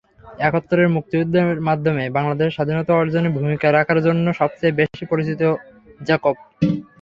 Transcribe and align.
একাত্তরে 0.39 0.83
মুক্তিযুদ্ধের 0.95 1.65
মাধ্যমে 1.67 2.03
বাংলাদেশের 2.17 2.55
স্বাধীনতা 2.55 2.91
অর্জনে 2.95 3.29
ভূমিকা 3.37 3.67
রাখার 3.69 3.99
জন্য 4.07 4.25
সবচেয়ে 4.39 4.77
বেশি 4.79 5.03
পরিচিত 5.11 5.41
জ্যাকব। 6.01 6.35